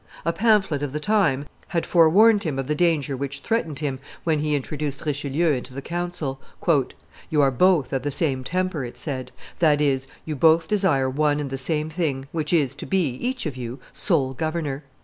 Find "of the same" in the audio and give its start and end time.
7.93-8.43